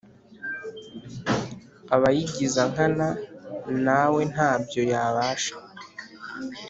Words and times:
Abayigizankana 1.95 3.07
nawe 3.85 4.21
ntabyo 4.33 4.81
yabasha 4.91 5.53